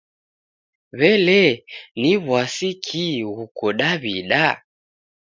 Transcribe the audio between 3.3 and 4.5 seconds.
ghuko Daw'ida?